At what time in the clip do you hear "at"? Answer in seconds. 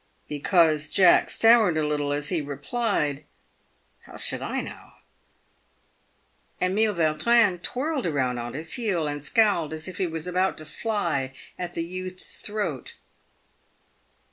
11.59-11.75